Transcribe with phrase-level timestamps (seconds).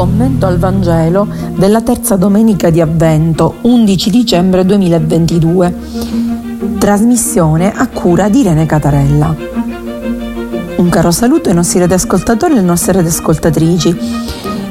[0.00, 5.74] commento al Vangelo della terza domenica di Avvento, 11 dicembre 2022.
[6.78, 9.36] Trasmissione a cura di Irene Catarella.
[10.76, 13.94] Un caro saluto ai nostri radioascoltatori e alle nostre radioascoltatrici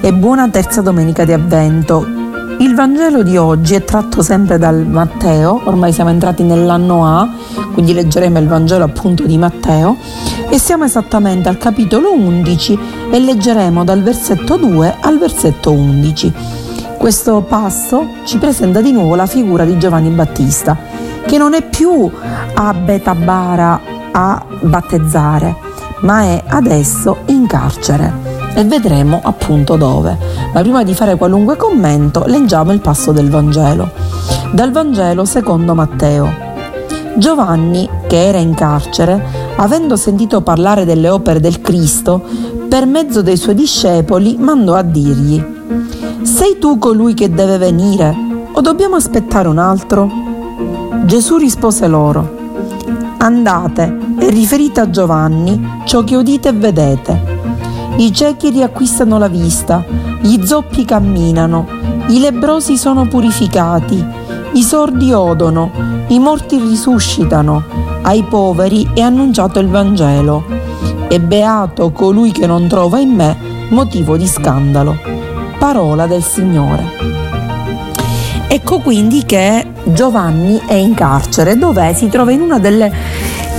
[0.02, 2.19] e buona terza domenica di Avvento.
[2.62, 7.26] Il Vangelo di oggi è tratto sempre dal Matteo, ormai siamo entrati nell'anno A,
[7.72, 9.96] quindi leggeremo il Vangelo appunto di Matteo
[10.50, 12.80] e siamo esattamente al capitolo 11
[13.12, 16.34] e leggeremo dal versetto 2 al versetto 11.
[16.98, 20.78] Questo passo ci presenta di nuovo la figura di Giovanni Battista,
[21.26, 22.12] che non è più
[22.56, 23.80] a Betabara
[24.12, 25.56] a battezzare,
[26.02, 30.18] ma è adesso in carcere e vedremo appunto dove.
[30.54, 33.90] Ma prima di fare qualunque commento, leggiamo il passo del Vangelo.
[34.52, 36.48] Dal Vangelo secondo Matteo.
[37.16, 39.24] Giovanni, che era in carcere,
[39.58, 42.24] avendo sentito parlare delle opere del Cristo,
[42.70, 45.58] per mezzo dei suoi discepoli mandò a dirgli,
[46.22, 48.16] Sei tu colui che deve venire
[48.52, 50.10] o dobbiamo aspettare un altro?
[51.06, 52.38] Gesù rispose loro,
[53.18, 57.39] Andate e riferite a Giovanni ciò che udite e vedete.
[58.00, 59.84] I ciechi riacquistano la vista,
[60.22, 61.68] gli zoppi camminano,
[62.08, 64.02] i lebrosi sono purificati,
[64.54, 65.70] i sordi odono,
[66.08, 67.62] i morti risuscitano,
[68.04, 70.46] ai poveri è annunciato il Vangelo.
[71.10, 73.36] E beato colui che non trova in me
[73.72, 74.98] motivo di scandalo.
[75.58, 76.86] Parola del Signore.
[78.48, 82.90] Ecco quindi che Giovanni è in carcere, dove si trova in una delle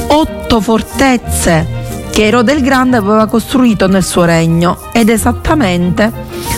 [0.09, 1.80] otto fortezze
[2.11, 6.13] che Erode il Grande aveva costruito nel suo regno ed esattamente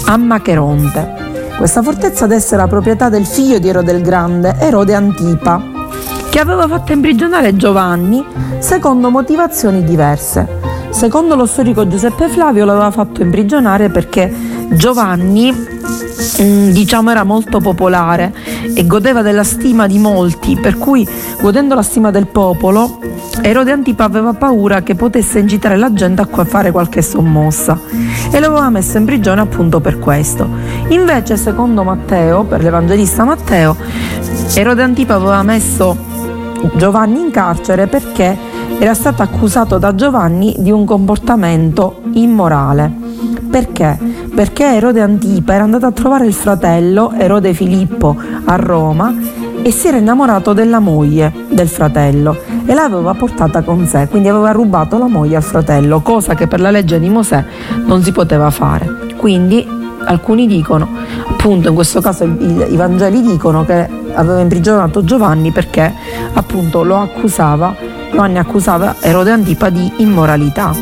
[0.06, 1.20] a Macheronte.
[1.56, 5.62] Questa fortezza adesso era proprietà del figlio di Erode il Grande, Erode Antipa,
[6.28, 8.24] che aveva fatto imprigionare Giovanni
[8.58, 10.60] secondo motivazioni diverse.
[10.90, 18.34] Secondo lo storico Giuseppe Flavio l'aveva fatto imprigionare perché Giovanni mm, diciamo era molto popolare
[18.74, 21.06] e godeva della stima di molti, per cui
[21.40, 22.98] godendo la stima del popolo
[23.40, 27.80] Erode Antipa aveva paura che potesse incitare la gente a fare qualche sommossa
[28.30, 30.48] e lo aveva messo in prigione appunto per questo.
[30.88, 33.76] Invece, secondo Matteo, per l'Evangelista Matteo,
[34.54, 35.96] Erode Antipa aveva messo
[36.76, 38.36] Giovanni in carcere perché
[38.78, 42.92] era stato accusato da Giovanni di un comportamento immorale.
[43.50, 43.98] Perché?
[44.34, 49.14] Perché Erode Antipa era andato a trovare il fratello Erode Filippo a Roma
[49.62, 54.50] e si era innamorato della moglie del fratello e l'aveva portata con sé, quindi aveva
[54.50, 57.44] rubato la moglie al fratello, cosa che per la legge di Mosè
[57.84, 59.10] non si poteva fare.
[59.16, 59.64] Quindi
[60.04, 60.88] alcuni dicono,
[61.28, 65.92] appunto in questo caso i, Vangeli dicono che aveva imprigionato Giovanni perché
[66.32, 67.74] appunto lo accusava,
[68.12, 70.72] Giovanni accusava Erode Antipa di immoralità.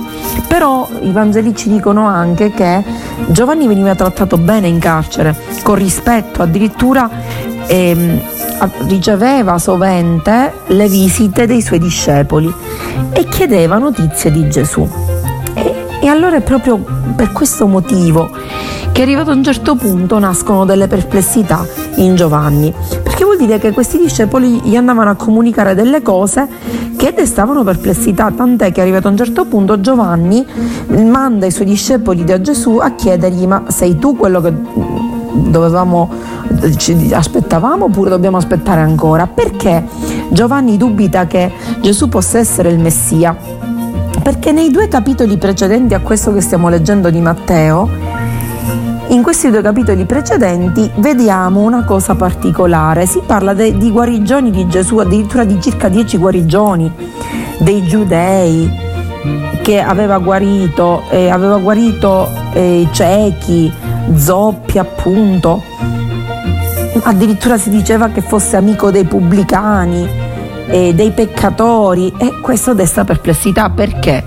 [0.49, 2.83] Però i Vangeli ci dicono anche che
[3.29, 7.09] Giovanni veniva trattato bene in carcere, con rispetto, addirittura
[7.67, 8.21] ehm,
[8.89, 12.53] riceveva sovente le visite dei suoi discepoli
[13.13, 14.87] e chiedeva notizie di Gesù.
[15.55, 18.29] E, e allora è proprio per questo motivo
[18.91, 21.65] che arrivato a un certo punto nascono delle perplessità
[21.97, 22.75] in Giovanni,
[23.21, 26.49] perché vuol dire che questi discepoli gli andavano a comunicare delle cose
[26.97, 30.47] che destavano perplessità, tant'è che arrivato a un certo punto Giovanni
[30.87, 34.55] manda i suoi discepoli da Gesù a chiedergli ma sei tu quello che
[35.35, 36.09] dovevamo,
[36.79, 39.27] ci aspettavamo oppure dobbiamo aspettare ancora?
[39.27, 39.85] Perché
[40.31, 41.53] Giovanni dubita che
[41.83, 43.37] Gesù possa essere il Messia?
[44.23, 48.10] Perché nei due capitoli precedenti a questo che stiamo leggendo di Matteo,
[49.11, 54.69] in questi due capitoli precedenti vediamo una cosa particolare, si parla de, di guarigioni di
[54.69, 56.93] Gesù, addirittura di circa dieci guarigioni
[57.59, 58.71] dei giudei
[59.63, 63.73] che aveva guarito, eh, aveva guarito eh, ciechi,
[64.15, 65.63] zoppi appunto,
[67.03, 70.09] addirittura si diceva che fosse amico dei pubblicani,
[70.67, 72.13] eh, dei peccatori.
[72.17, 73.71] E questo desta perplessità.
[73.71, 74.25] Perché?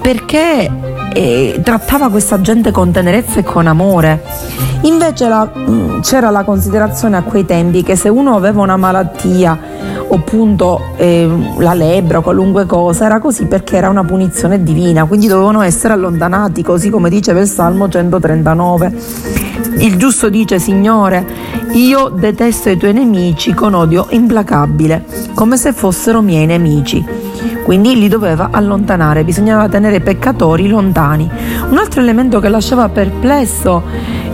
[0.00, 4.22] Perché eh, trattava questa gente con tenerezza e con amore.
[4.82, 9.58] Invece la, mm, c'era la considerazione a quei tempi che se uno aveva una malattia
[10.12, 15.26] appunto eh, la lebbra o qualunque cosa, era così perché era una punizione divina, quindi
[15.26, 18.92] dovevano essere allontanati, così come diceva il Salmo 139.
[19.78, 21.24] Il giusto dice, Signore,
[21.72, 25.04] io detesto i tuoi nemici con odio implacabile,
[25.34, 27.29] come se fossero miei nemici.
[27.70, 31.30] Quindi li doveva allontanare, bisognava tenere i peccatori lontani.
[31.68, 33.84] Un altro elemento che lasciava perplesso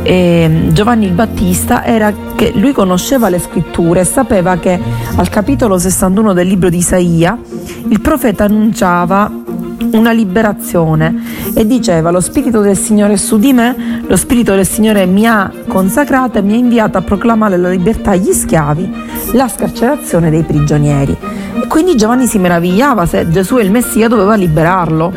[0.02, 4.80] eh, Giovanni il Battista era che lui conosceva le scritture e sapeva che
[5.16, 7.38] al capitolo 61 del libro di Isaia
[7.88, 9.30] il profeta annunciava
[9.92, 14.66] una liberazione e diceva lo Spirito del Signore è su di me, lo Spirito del
[14.66, 18.90] Signore mi ha consacrato e mi ha inviato a proclamare la libertà agli schiavi,
[19.32, 21.44] la scarcerazione dei prigionieri.
[21.76, 25.12] Quindi Giovanni si meravigliava se Gesù il Messia doveva liberarlo.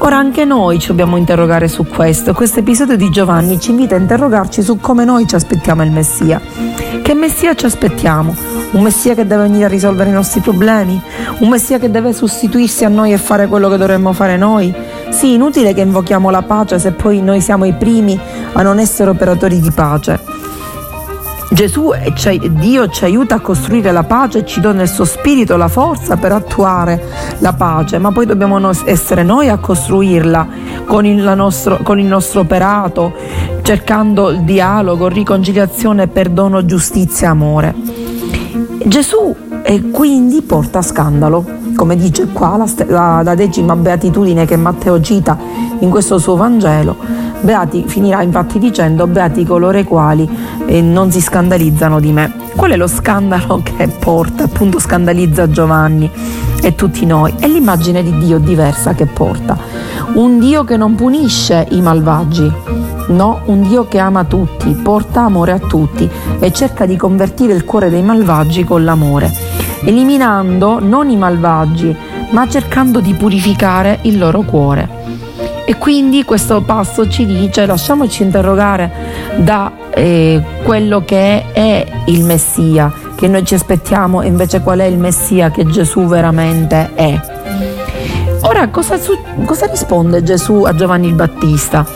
[0.00, 2.34] Ora anche noi ci dobbiamo interrogare su questo.
[2.34, 6.38] Questo episodio di Giovanni ci invita a interrogarci su come noi ci aspettiamo il Messia.
[7.02, 8.36] Che Messia ci aspettiamo?
[8.72, 11.00] Un Messia che deve venire a risolvere i nostri problemi?
[11.38, 14.74] Un Messia che deve sostituirsi a noi e fare quello che dovremmo fare noi?
[15.08, 18.20] Sì, inutile che invochiamo la pace se poi noi siamo i primi
[18.52, 20.31] a non essere operatori di pace.
[21.52, 25.68] Gesù, cioè Dio ci aiuta a costruire la pace ci dona il suo spirito, la
[25.68, 27.02] forza per attuare
[27.40, 30.48] la pace, ma poi dobbiamo essere noi a costruirla
[30.86, 33.12] con il nostro, con il nostro operato,
[33.60, 37.74] cercando il dialogo, riconciliazione, perdono, giustizia, amore.
[38.86, 41.44] Gesù e quindi porta scandalo,
[41.74, 45.36] come dice qua la, la, la decima beatitudine che Matteo cita
[45.80, 50.28] in questo suo Vangelo Beati finirà infatti dicendo beati coloro i quali
[50.64, 52.32] eh, non si scandalizzano di me.
[52.54, 56.08] Qual è lo scandalo che porta, appunto scandalizza Giovanni
[56.62, 57.34] e tutti noi?
[57.36, 59.58] È l'immagine di Dio diversa che porta.
[60.14, 62.52] Un Dio che non punisce i malvagi,
[63.08, 66.08] no, un Dio che ama tutti, porta amore a tutti
[66.38, 69.32] e cerca di convertire il cuore dei malvagi con l'amore,
[69.84, 71.94] eliminando non i malvagi,
[72.30, 75.00] ma cercando di purificare il loro cuore.
[75.64, 78.90] E quindi questo passo ci dice lasciamoci interrogare
[79.36, 84.84] da eh, quello che è il Messia, che noi ci aspettiamo e invece qual è
[84.84, 87.31] il Messia che Gesù veramente è.
[88.44, 88.98] Ora cosa,
[89.44, 91.86] cosa risponde Gesù a Giovanni il Battista?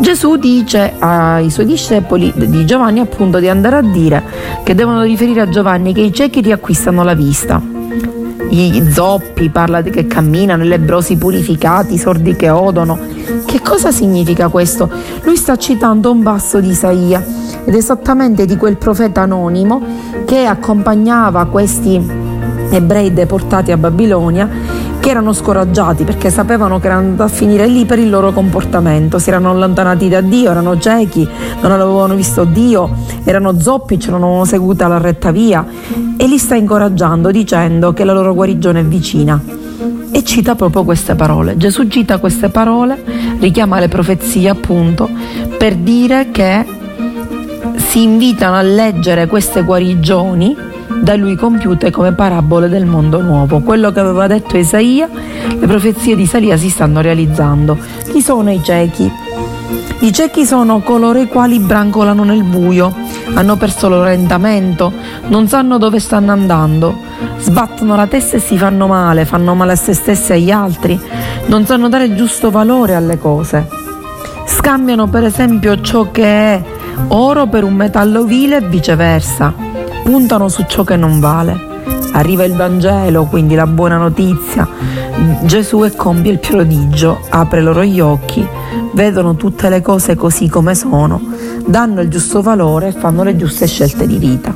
[0.00, 4.22] Gesù dice ai suoi discepoli di Giovanni appunto di andare a dire
[4.62, 7.78] che devono riferire a Giovanni che i ciechi riacquistano la vista
[8.50, 12.98] i zoppi, parla che camminano, i lebrosi purificati, i sordi che odono.
[13.44, 14.90] Che cosa significa questo?
[15.22, 17.24] Lui sta citando un basso di Isaia
[17.64, 19.80] ed esattamente di quel profeta anonimo
[20.24, 22.28] che accompagnava questi
[22.70, 24.48] ebrei deportati a Babilonia
[25.00, 29.18] che erano scoraggiati perché sapevano che erano andati a finire lì per il loro comportamento,
[29.18, 31.26] si erano allontanati da Dio, erano ciechi,
[31.62, 35.66] non avevano visto Dio, erano zoppi, ce non avevano seguita la retta via
[36.16, 39.40] e li sta incoraggiando dicendo che la loro guarigione è vicina.
[40.12, 41.56] E cita proprio queste parole.
[41.56, 43.02] Gesù cita queste parole,
[43.38, 45.08] richiama le profezie appunto,
[45.56, 46.66] per dire che
[47.76, 53.60] si invitano a leggere queste guarigioni da lui compiute come parabole del mondo nuovo.
[53.60, 55.08] Quello che aveva detto Isaia,
[55.58, 57.78] le profezie di Isaia si stanno realizzando.
[58.10, 59.10] Chi sono i ciechi?
[60.00, 62.92] I ciechi sono coloro i quali brancolano nel buio,
[63.34, 64.92] hanno perso l'orientamento,
[65.28, 66.96] non sanno dove stanno andando,
[67.38, 70.98] sbattono la testa e si fanno male, fanno male a se stessi e agli altri,
[71.46, 73.68] non sanno dare il giusto valore alle cose.
[74.46, 76.62] Scambiano per esempio ciò che è
[77.08, 79.68] oro per un metallo vile e viceversa
[80.02, 81.68] puntano su ciò che non vale.
[82.12, 84.68] Arriva il Vangelo, quindi la buona notizia.
[85.42, 88.46] Gesù e compie il prodigio, apre loro gli occhi,
[88.94, 91.20] vedono tutte le cose così come sono,
[91.66, 94.54] danno il giusto valore e fanno le giuste scelte di vita.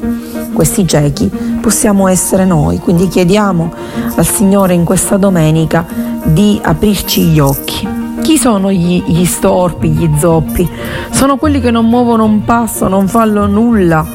[0.52, 1.30] Questi ciechi
[1.60, 3.72] possiamo essere noi, quindi chiediamo
[4.16, 5.84] al Signore in questa domenica
[6.24, 7.88] di aprirci gli occhi.
[8.22, 10.66] Chi sono gli, gli, storpi, gli zoppi?
[11.10, 14.06] Sono quelli che non muovono un passo, non fanno nulla,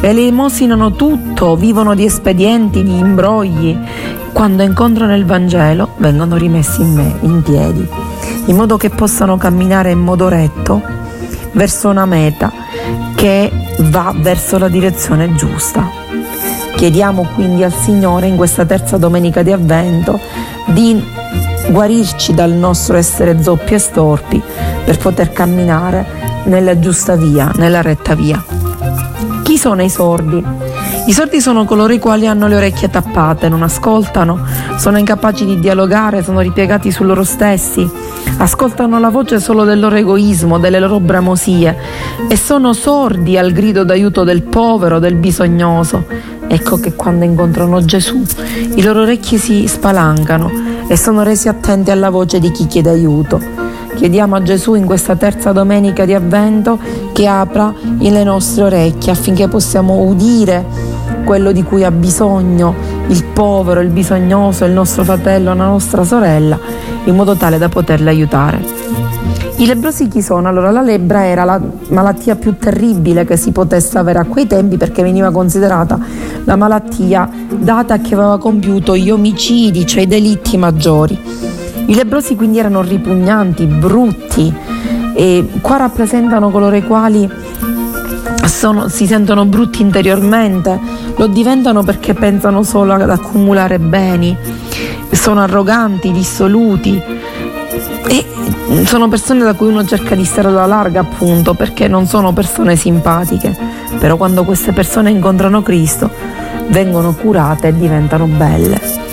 [0.00, 3.76] elemosinano tutto, vivono di espedienti, di imbrogli.
[4.32, 7.88] Quando incontrano il Vangelo vengono rimessi in, me, in piedi,
[8.46, 10.82] in modo che possano camminare in modo retto
[11.52, 12.52] verso una meta
[13.14, 15.88] che va verso la direzione giusta.
[16.76, 20.20] Chiediamo quindi al Signore in questa terza domenica di avvento
[20.66, 21.02] di
[21.70, 24.42] guarirci dal nostro essere zoppi e storpi
[24.84, 26.06] per poter camminare
[26.44, 28.55] nella giusta via, nella retta via.
[29.56, 30.44] Sono i sordi?
[31.06, 34.38] I sordi sono coloro i quali hanno le orecchie tappate, non ascoltano,
[34.76, 37.88] sono incapaci di dialogare, sono ripiegati su loro stessi,
[38.36, 41.76] ascoltano la voce solo del loro egoismo, delle loro bramosie
[42.28, 46.04] e sono sordi al grido d'aiuto del povero, del bisognoso.
[46.46, 48.22] Ecco che quando incontrano Gesù
[48.76, 50.48] i loro orecchi si spalancano
[50.86, 53.40] e sono resi attenti alla voce di chi chiede aiuto.
[53.96, 56.78] Chiediamo a Gesù in questa terza domenica di avvento
[57.16, 60.62] che apra le nostre orecchie affinché possiamo udire
[61.24, 62.74] quello di cui ha bisogno
[63.06, 66.58] il povero, il bisognoso, il nostro fratello, la nostra sorella,
[67.04, 68.62] in modo tale da poterle aiutare.
[69.56, 70.46] I lebrosi chi sono?
[70.46, 71.58] Allora la lebbra era la
[71.88, 75.98] malattia più terribile che si potesse avere a quei tempi perché veniva considerata
[76.44, 81.18] la malattia data a chi aveva compiuto gli omicidi, cioè i delitti maggiori
[81.86, 84.54] I lebrosi quindi erano ripugnanti, brutti
[85.16, 87.26] e qua rappresentano coloro i quali
[88.44, 90.78] sono, si sentono brutti interiormente,
[91.16, 94.36] lo diventano perché pensano solo ad accumulare beni,
[95.10, 97.02] sono arroganti, dissoluti.
[98.08, 98.24] E
[98.84, 102.76] sono persone da cui uno cerca di stare alla larga appunto perché non sono persone
[102.76, 103.56] simpatiche,
[103.98, 106.10] però quando queste persone incontrano Cristo
[106.68, 109.05] vengono curate e diventano belle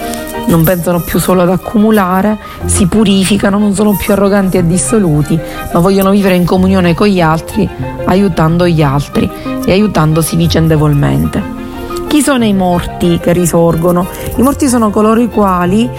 [0.47, 5.39] non pensano più solo ad accumulare, si purificano, non sono più arroganti e dissoluti,
[5.73, 7.67] ma vogliono vivere in comunione con gli altri,
[8.05, 9.29] aiutando gli altri
[9.65, 11.61] e aiutandosi vicendevolmente.
[12.07, 14.05] Chi sono i morti che risorgono?
[14.35, 15.89] I morti sono coloro i quali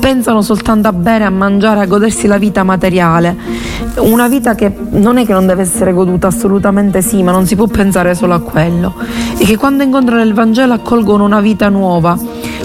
[0.00, 3.36] pensano soltanto a bere, a mangiare, a godersi la vita materiale.
[3.96, 7.56] Una vita che non è che non deve essere goduta, assolutamente sì, ma non si
[7.56, 8.94] può pensare solo a quello.
[9.38, 12.18] E che quando incontrano il Vangelo accolgono una vita nuova,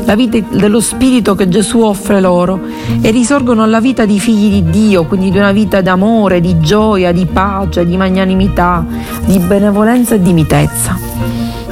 [0.06, 2.60] la vita dello Spirito che Gesù offre loro
[3.02, 7.12] e risorgono alla vita di figli di Dio, quindi di una vita d'amore, di gioia,
[7.12, 8.86] di pace, di magnanimità,
[9.26, 10.98] di benevolenza e di mitezza.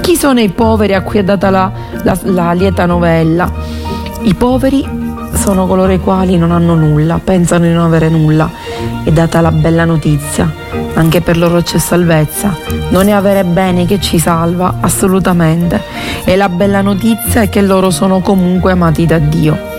[0.02, 1.72] Chi sono i poveri a cui è data la,
[2.04, 3.52] la, la lieta novella?
[4.22, 4.86] I poveri
[5.34, 8.50] sono coloro i quali non hanno nulla, pensano di non avere nulla.
[9.04, 10.50] È data la bella notizia,
[10.94, 12.56] anche per loro c'è salvezza.
[12.90, 15.82] Non è avere bene che ci salva, assolutamente.
[16.24, 19.72] E la bella notizia è che loro sono comunque amati da Dio.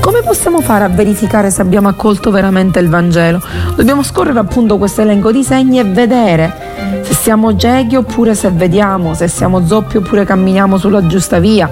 [0.00, 3.40] Come possiamo fare a verificare se abbiamo accolto veramente il Vangelo?
[3.74, 9.14] Dobbiamo scorrere appunto questo elenco di segni e vedere se siamo ciechi oppure se vediamo,
[9.14, 11.70] se siamo zoppi oppure camminiamo sulla giusta via,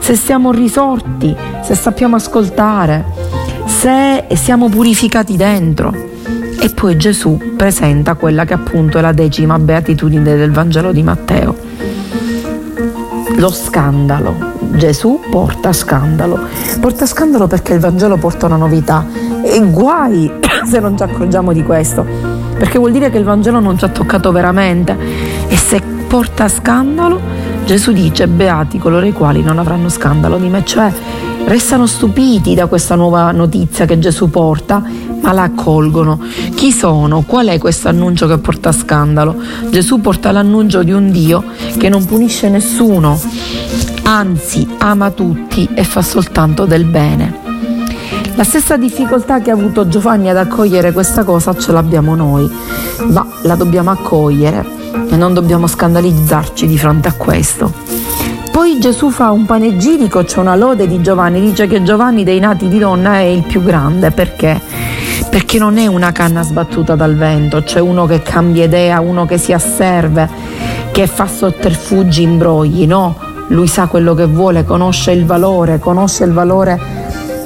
[0.00, 3.04] se siamo risorti, se sappiamo ascoltare,
[3.68, 5.94] se siamo purificati dentro.
[6.60, 11.56] E poi Gesù presenta quella che appunto è la decima beatitudine del Vangelo di Matteo.
[13.36, 14.56] Lo scandalo.
[14.72, 16.40] Gesù porta scandalo.
[16.80, 19.06] Porta scandalo perché il Vangelo porta una novità.
[19.44, 20.32] E guai
[20.66, 23.88] se non ci accorgiamo di questo perché vuol dire che il Vangelo non ci ha
[23.88, 24.96] toccato veramente
[25.46, 27.20] e se porta scandalo,
[27.64, 30.92] Gesù dice beati coloro i quali non avranno scandalo di me, cioè
[31.48, 34.82] restano stupiti da questa nuova notizia che Gesù porta,
[35.22, 36.20] ma la accolgono.
[36.54, 37.22] Chi sono?
[37.22, 39.34] Qual è questo annuncio che porta scandalo?
[39.70, 41.42] Gesù porta l'annuncio di un Dio
[41.78, 43.18] che non punisce nessuno,
[44.02, 47.46] anzi ama tutti e fa soltanto del bene.
[48.34, 52.48] La stessa difficoltà che ha avuto Giovanni ad accogliere questa cosa ce l'abbiamo noi,
[53.08, 54.64] ma la dobbiamo accogliere
[55.08, 58.27] e non dobbiamo scandalizzarci di fronte a questo.
[58.58, 62.66] Poi Gesù fa un panegirico, c'è una lode di Giovanni, dice che Giovanni dei nati
[62.66, 64.60] di donna è il più grande perché?
[65.30, 69.38] Perché non è una canna sbattuta dal vento, c'è uno che cambia idea, uno che
[69.38, 70.28] si asserve,
[70.90, 73.16] che fa sotterfugi, imbrogli, no?
[73.46, 76.80] Lui sa quello che vuole, conosce il valore, conosce il valore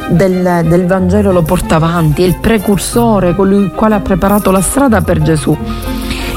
[0.08, 4.62] del, del Vangelo lo porta avanti, è il precursore, colui il quale ha preparato la
[4.62, 5.54] strada per Gesù.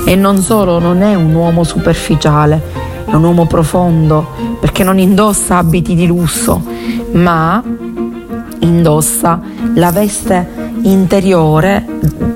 [0.03, 4.27] E non solo, non è un uomo superficiale, è un uomo profondo,
[4.59, 6.61] perché non indossa abiti di lusso,
[7.13, 7.63] ma
[8.59, 9.39] indossa
[9.75, 11.85] la veste interiore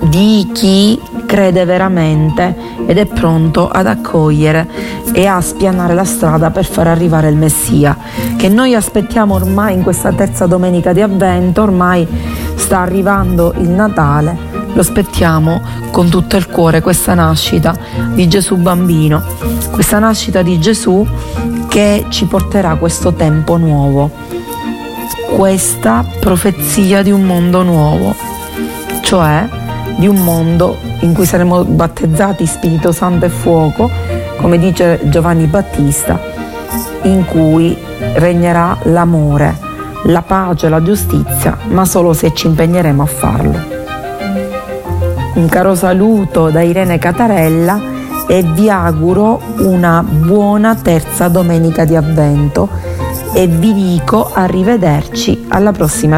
[0.04, 2.56] di chi crede veramente
[2.88, 4.68] ed è pronto ad accogliere
[5.12, 7.96] e a spianare la strada per far arrivare il Messia,
[8.36, 12.08] che noi aspettiamo ormai in questa terza domenica di avvento, ormai
[12.56, 15.62] sta arrivando il Natale, lo aspettiamo
[15.92, 17.76] con tutto il cuore, questa nascita
[18.14, 19.24] di Gesù bambino,
[19.72, 21.06] questa nascita di Gesù
[21.68, 24.12] che ci porterà questo tempo nuovo,
[25.36, 28.16] questa profezia di un mondo nuovo,
[29.02, 29.48] cioè
[29.98, 33.90] di un mondo in cui saremo battezzati Spirito Santo e Fuoco,
[34.38, 36.20] come dice Giovanni Battista,
[37.04, 37.78] in cui
[38.14, 39.58] regnerà l'amore,
[40.06, 43.79] la pace, la giustizia, ma solo se ci impegneremo a farlo.
[45.40, 47.80] Un caro saluto da Irene Catarella
[48.28, 52.68] e vi auguro una buona terza domenica di avvento
[53.34, 56.18] e vi dico arrivederci alla prossima